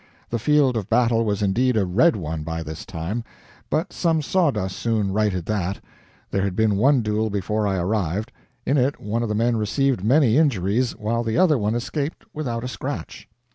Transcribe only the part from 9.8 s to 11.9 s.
many injuries, while the other one